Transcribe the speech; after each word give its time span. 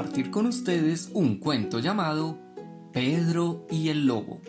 compartir 0.00 0.30
con 0.30 0.46
ustedes 0.46 1.10
un 1.12 1.36
cuento 1.36 1.78
llamado 1.78 2.38
Pedro 2.90 3.66
y 3.70 3.90
el 3.90 4.06
Lobo, 4.06 4.40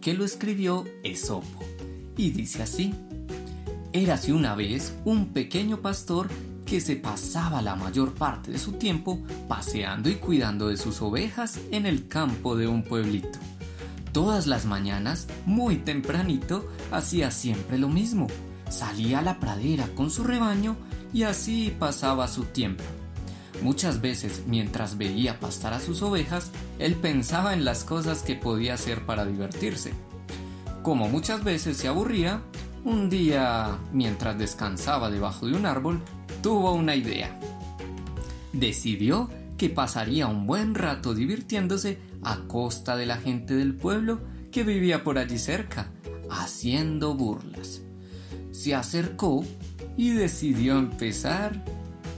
que 0.00 0.14
lo 0.14 0.24
escribió 0.24 0.84
Esopo. 1.02 1.58
Y 2.16 2.30
dice 2.30 2.62
así, 2.62 2.94
Érase 3.92 4.32
una 4.32 4.54
vez 4.54 4.94
un 5.04 5.32
pequeño 5.32 5.80
pastor 5.80 6.28
que 6.64 6.80
se 6.80 6.94
pasaba 6.94 7.60
la 7.60 7.74
mayor 7.74 8.14
parte 8.14 8.52
de 8.52 8.58
su 8.60 8.74
tiempo 8.74 9.18
paseando 9.48 10.08
y 10.08 10.14
cuidando 10.14 10.68
de 10.68 10.76
sus 10.76 11.02
ovejas 11.02 11.58
en 11.72 11.86
el 11.86 12.06
campo 12.06 12.54
de 12.54 12.68
un 12.68 12.84
pueblito. 12.84 13.40
Todas 14.12 14.46
las 14.46 14.64
mañanas, 14.64 15.26
muy 15.44 15.78
tempranito, 15.78 16.68
hacía 16.92 17.32
siempre 17.32 17.78
lo 17.78 17.88
mismo. 17.88 18.28
Salía 18.68 19.18
a 19.18 19.22
la 19.22 19.40
pradera 19.40 19.88
con 19.96 20.08
su 20.08 20.22
rebaño 20.22 20.76
y 21.12 21.24
así 21.24 21.74
pasaba 21.80 22.28
su 22.28 22.44
tiempo. 22.44 22.84
Muchas 23.62 24.00
veces, 24.00 24.42
mientras 24.46 24.96
veía 24.96 25.38
pastar 25.38 25.74
a 25.74 25.80
sus 25.80 26.02
ovejas, 26.02 26.50
él 26.78 26.94
pensaba 26.94 27.52
en 27.52 27.64
las 27.64 27.84
cosas 27.84 28.22
que 28.22 28.34
podía 28.34 28.74
hacer 28.74 29.04
para 29.04 29.26
divertirse. 29.26 29.92
Como 30.82 31.08
muchas 31.08 31.44
veces 31.44 31.76
se 31.76 31.88
aburría, 31.88 32.42
un 32.84 33.10
día, 33.10 33.78
mientras 33.92 34.38
descansaba 34.38 35.10
debajo 35.10 35.46
de 35.46 35.54
un 35.54 35.66
árbol, 35.66 36.00
tuvo 36.42 36.72
una 36.72 36.96
idea. 36.96 37.38
Decidió 38.54 39.28
que 39.58 39.68
pasaría 39.68 40.26
un 40.26 40.46
buen 40.46 40.74
rato 40.74 41.12
divirtiéndose 41.12 41.98
a 42.22 42.38
costa 42.46 42.96
de 42.96 43.04
la 43.04 43.18
gente 43.18 43.54
del 43.54 43.74
pueblo 43.74 44.20
que 44.50 44.64
vivía 44.64 45.04
por 45.04 45.18
allí 45.18 45.38
cerca, 45.38 45.90
haciendo 46.30 47.14
burlas. 47.14 47.82
Se 48.52 48.74
acercó 48.74 49.44
y 49.98 50.10
decidió 50.10 50.78
empezar 50.78 51.62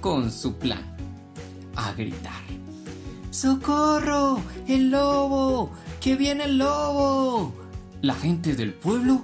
con 0.01 0.31
su 0.31 0.57
plan, 0.59 0.92
a 1.77 1.93
gritar. 1.93 2.43
¡Socorro! 3.31 4.41
¡El 4.69 4.91
lobo! 4.91 5.73
¡Que 6.01 6.17
viene 6.17 6.45
el 6.45 6.59
lobo! 6.59 7.53
La 8.03 8.15
gente 8.15 8.55
del 8.55 8.75
pueblo 8.75 9.23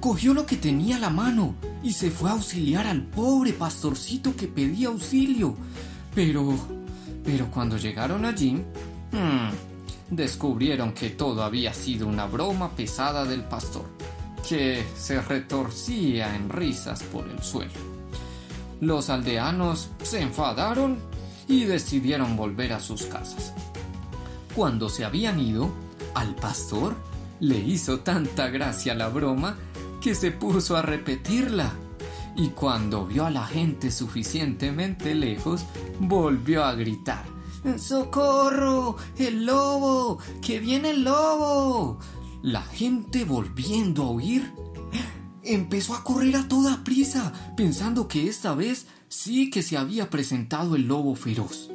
cogió 0.00 0.34
lo 0.34 0.46
que 0.46 0.56
tenía 0.56 0.96
a 0.96 1.00
la 1.00 1.10
mano 1.10 1.54
y 1.82 1.92
se 1.92 2.10
fue 2.10 2.30
a 2.30 2.32
auxiliar 2.32 2.86
al 2.86 3.02
pobre 3.02 3.52
pastorcito 3.52 4.34
que 4.34 4.48
pedía 4.48 4.88
auxilio. 4.88 5.56
Pero, 6.14 6.54
pero 7.24 7.50
cuando 7.50 7.76
llegaron 7.76 8.24
allí, 8.24 8.54
hmm, 9.12 10.14
descubrieron 10.14 10.92
que 10.92 11.10
todo 11.10 11.42
había 11.42 11.72
sido 11.72 12.06
una 12.06 12.26
broma 12.26 12.70
pesada 12.70 13.24
del 13.24 13.42
pastor 13.44 13.84
que 14.48 14.84
se 14.96 15.20
retorcía 15.20 16.34
en 16.36 16.48
risas 16.48 17.02
por 17.02 17.28
el 17.28 17.42
suelo. 17.42 17.72
Los 18.80 19.10
aldeanos 19.10 19.90
se 20.02 20.20
enfadaron 20.20 20.98
y 21.48 21.64
decidieron 21.64 22.36
volver 22.36 22.72
a 22.72 22.80
sus 22.80 23.02
casas. 23.04 23.52
Cuando 24.54 24.88
se 24.88 25.04
habían 25.04 25.38
ido, 25.38 25.70
al 26.14 26.34
pastor 26.34 26.96
le 27.40 27.58
hizo 27.58 28.00
tanta 28.00 28.48
gracia 28.48 28.94
la 28.94 29.08
broma 29.08 29.56
que 30.00 30.14
se 30.14 30.30
puso 30.30 30.76
a 30.76 30.82
repetirla. 30.82 31.72
Y 32.36 32.48
cuando 32.48 33.06
vio 33.06 33.26
a 33.26 33.30
la 33.30 33.46
gente 33.46 33.90
suficientemente 33.90 35.14
lejos, 35.14 35.64
volvió 36.00 36.64
a 36.64 36.74
gritar. 36.74 37.24
¡Socorro! 37.78 38.96
¡El 39.18 39.46
lobo! 39.46 40.18
¡Que 40.40 40.60
viene 40.60 40.90
el 40.90 41.04
lobo! 41.04 41.98
La 42.42 42.62
gente 42.62 43.24
volviendo 43.24 44.04
a 44.04 44.10
oír 44.10 44.52
empezó 45.46 45.94
a 45.94 46.04
correr 46.04 46.36
a 46.36 46.48
toda 46.48 46.84
prisa, 46.84 47.32
pensando 47.56 48.08
que 48.08 48.28
esta 48.28 48.54
vez 48.54 48.86
sí 49.08 49.50
que 49.50 49.62
se 49.62 49.76
había 49.76 50.10
presentado 50.10 50.76
el 50.76 50.88
lobo 50.88 51.14
feroz 51.14 51.70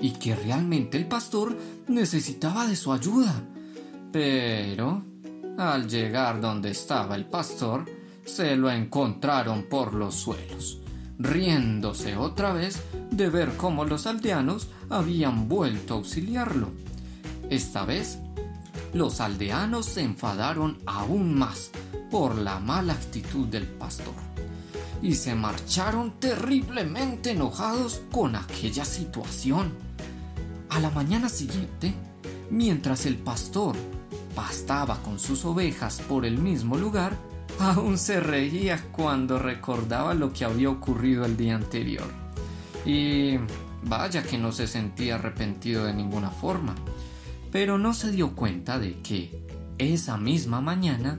y 0.00 0.12
que 0.12 0.34
realmente 0.34 0.96
el 0.96 1.06
pastor 1.06 1.56
necesitaba 1.88 2.66
de 2.66 2.76
su 2.76 2.92
ayuda. 2.92 3.42
Pero, 4.12 5.02
al 5.58 5.88
llegar 5.88 6.40
donde 6.40 6.70
estaba 6.70 7.16
el 7.16 7.26
pastor, 7.26 7.84
se 8.24 8.56
lo 8.56 8.70
encontraron 8.70 9.64
por 9.64 9.94
los 9.94 10.14
suelos, 10.14 10.80
riéndose 11.18 12.16
otra 12.16 12.52
vez 12.52 12.80
de 13.10 13.28
ver 13.28 13.56
cómo 13.56 13.84
los 13.84 14.06
aldeanos 14.06 14.68
habían 14.88 15.48
vuelto 15.48 15.94
a 15.94 15.96
auxiliarlo. 15.98 16.70
Esta 17.50 17.84
vez 17.84 18.18
los 18.94 19.20
aldeanos 19.20 19.86
se 19.86 20.02
enfadaron 20.02 20.78
aún 20.86 21.34
más 21.34 21.70
por 22.10 22.36
la 22.36 22.58
mala 22.58 22.92
actitud 22.92 23.46
del 23.46 23.66
pastor 23.66 24.14
y 25.02 25.14
se 25.14 25.34
marcharon 25.34 26.18
terriblemente 26.20 27.30
enojados 27.30 28.02
con 28.10 28.36
aquella 28.36 28.84
situación. 28.84 29.72
A 30.68 30.78
la 30.80 30.90
mañana 30.90 31.28
siguiente, 31.28 31.94
mientras 32.50 33.06
el 33.06 33.16
pastor 33.16 33.76
pastaba 34.34 35.02
con 35.02 35.18
sus 35.18 35.44
ovejas 35.44 36.02
por 36.06 36.26
el 36.26 36.38
mismo 36.38 36.76
lugar, 36.76 37.16
aún 37.58 37.96
se 37.96 38.20
reía 38.20 38.84
cuando 38.92 39.38
recordaba 39.38 40.14
lo 40.14 40.32
que 40.32 40.44
había 40.44 40.70
ocurrido 40.70 41.24
el 41.24 41.36
día 41.36 41.54
anterior. 41.54 42.06
Y 42.84 43.36
vaya 43.84 44.22
que 44.22 44.36
no 44.36 44.52
se 44.52 44.66
sentía 44.66 45.14
arrepentido 45.14 45.84
de 45.84 45.94
ninguna 45.94 46.30
forma 46.30 46.74
pero 47.52 47.78
no 47.78 47.94
se 47.94 48.12
dio 48.12 48.34
cuenta 48.34 48.78
de 48.78 48.98
que 49.00 49.44
esa 49.78 50.16
misma 50.16 50.60
mañana 50.60 51.18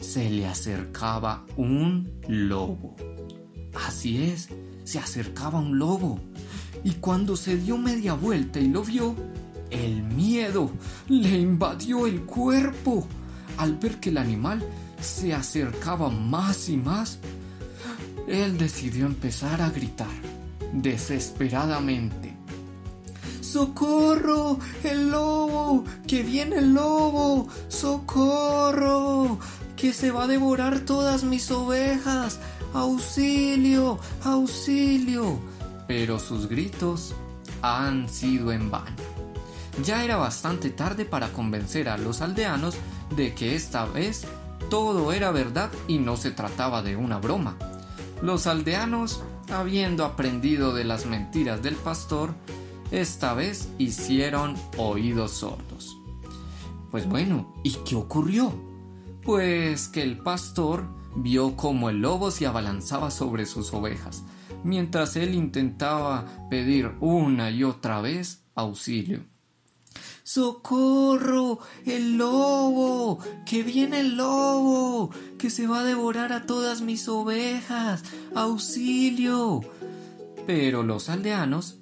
se 0.00 0.30
le 0.30 0.46
acercaba 0.46 1.44
un 1.56 2.10
lobo. 2.28 2.96
Así 3.86 4.22
es, 4.22 4.48
se 4.84 4.98
acercaba 4.98 5.58
un 5.58 5.78
lobo. 5.78 6.20
Y 6.82 6.92
cuando 6.92 7.36
se 7.36 7.56
dio 7.56 7.78
media 7.78 8.14
vuelta 8.14 8.60
y 8.60 8.68
lo 8.68 8.82
vio, 8.82 9.14
el 9.70 10.02
miedo 10.02 10.70
le 11.08 11.38
invadió 11.38 12.06
el 12.06 12.22
cuerpo. 12.22 13.06
Al 13.56 13.76
ver 13.76 14.00
que 14.00 14.10
el 14.10 14.18
animal 14.18 14.62
se 15.00 15.32
acercaba 15.32 16.10
más 16.10 16.68
y 16.68 16.76
más, 16.76 17.18
él 18.26 18.58
decidió 18.58 19.06
empezar 19.06 19.62
a 19.62 19.70
gritar 19.70 20.08
desesperadamente 20.72 22.34
¡Socorro! 23.54 24.58
¡El 24.82 25.10
lobo! 25.12 25.84
¡Que 26.08 26.24
viene 26.24 26.56
el 26.56 26.74
lobo! 26.74 27.46
¡Socorro! 27.68 29.38
¡Que 29.84 29.92
se 29.92 30.10
va 30.10 30.24
a 30.24 30.26
devorar 30.26 30.80
todas 30.80 31.24
mis 31.24 31.50
ovejas! 31.50 32.40
¡Auxilio! 32.72 33.98
¡Auxilio! 34.22 35.38
Pero 35.86 36.18
sus 36.18 36.48
gritos 36.48 37.14
han 37.60 38.08
sido 38.08 38.50
en 38.50 38.70
vano. 38.70 38.96
Ya 39.84 40.02
era 40.02 40.16
bastante 40.16 40.70
tarde 40.70 41.04
para 41.04 41.34
convencer 41.34 41.90
a 41.90 41.98
los 41.98 42.22
aldeanos 42.22 42.76
de 43.14 43.34
que 43.34 43.56
esta 43.56 43.84
vez 43.84 44.24
todo 44.70 45.12
era 45.12 45.30
verdad 45.32 45.70
y 45.86 45.98
no 45.98 46.16
se 46.16 46.30
trataba 46.30 46.80
de 46.80 46.96
una 46.96 47.18
broma. 47.18 47.58
Los 48.22 48.46
aldeanos, 48.46 49.22
habiendo 49.52 50.06
aprendido 50.06 50.72
de 50.72 50.84
las 50.84 51.04
mentiras 51.04 51.62
del 51.62 51.74
pastor, 51.74 52.32
esta 52.90 53.34
vez 53.34 53.68
hicieron 53.76 54.56
oídos 54.78 55.32
sordos. 55.32 55.98
Pues 56.90 57.06
bueno, 57.06 57.52
¿y 57.62 57.72
qué 57.84 57.96
ocurrió? 57.96 58.72
Pues 59.24 59.88
que 59.88 60.02
el 60.02 60.18
pastor 60.18 60.86
vio 61.16 61.56
cómo 61.56 61.88
el 61.88 62.02
lobo 62.02 62.30
se 62.30 62.46
abalanzaba 62.46 63.10
sobre 63.10 63.46
sus 63.46 63.72
ovejas, 63.72 64.22
mientras 64.64 65.16
él 65.16 65.34
intentaba 65.34 66.26
pedir 66.50 66.92
una 67.00 67.50
y 67.50 67.64
otra 67.64 68.02
vez 68.02 68.42
auxilio. 68.54 69.24
¡Socorro! 70.24 71.58
¡El 71.86 72.16
lobo! 72.16 73.18
¡Que 73.46 73.62
viene 73.62 74.00
el 74.00 74.16
lobo! 74.16 75.10
¡Que 75.38 75.48
se 75.50 75.66
va 75.66 75.80
a 75.80 75.84
devorar 75.84 76.32
a 76.32 76.46
todas 76.46 76.80
mis 76.80 77.08
ovejas! 77.08 78.02
¡Auxilio! 78.34 79.62
Pero 80.46 80.82
los 80.82 81.08
aldeanos 81.08 81.76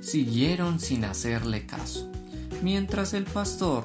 siguieron 0.00 0.80
sin 0.80 1.04
hacerle 1.04 1.66
caso, 1.66 2.10
mientras 2.62 3.12
el 3.12 3.24
pastor, 3.24 3.84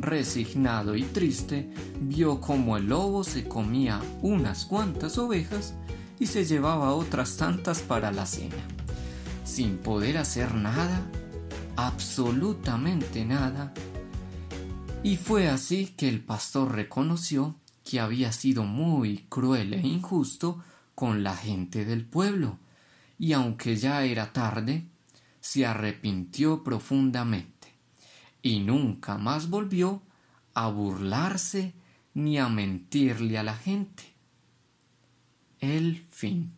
resignado 0.00 0.96
y 0.96 1.02
triste, 1.02 1.70
vio 2.00 2.40
como 2.40 2.76
el 2.76 2.88
lobo 2.88 3.24
se 3.24 3.48
comía 3.48 4.00
unas 4.22 4.64
cuantas 4.64 5.18
ovejas 5.18 5.74
y 6.18 6.26
se 6.26 6.44
llevaba 6.44 6.94
otras 6.94 7.36
tantas 7.36 7.80
para 7.80 8.10
la 8.12 8.26
cena, 8.26 8.56
sin 9.44 9.78
poder 9.78 10.18
hacer 10.18 10.54
nada, 10.54 11.02
absolutamente 11.76 13.24
nada. 13.24 13.72
Y 15.02 15.16
fue 15.16 15.48
así 15.48 15.94
que 15.96 16.08
el 16.08 16.20
pastor 16.20 16.74
reconoció 16.74 17.56
que 17.84 18.00
había 18.00 18.32
sido 18.32 18.64
muy 18.64 19.26
cruel 19.28 19.74
e 19.74 19.80
injusto 19.80 20.62
con 20.94 21.22
la 21.22 21.36
gente 21.36 21.84
del 21.84 22.04
pueblo, 22.04 22.58
y 23.18 23.32
aunque 23.32 23.76
ya 23.76 24.04
era 24.04 24.32
tarde, 24.32 24.86
se 25.40 25.64
arrepintió 25.64 26.62
profundamente 26.62 27.57
y 28.42 28.60
nunca 28.60 29.18
más 29.18 29.50
volvió 29.50 30.02
a 30.54 30.68
burlarse 30.68 31.74
ni 32.14 32.38
a 32.38 32.48
mentirle 32.48 33.38
a 33.38 33.42
la 33.42 33.54
gente. 33.54 34.04
El 35.60 35.96
fin. 36.10 36.57